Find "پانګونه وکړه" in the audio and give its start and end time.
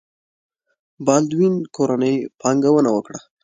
2.39-3.19